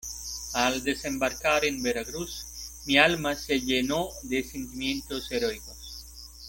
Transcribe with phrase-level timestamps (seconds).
[0.55, 6.07] al desembarcar en Veracruz, mi alma se llenó de sentimientos heroicos.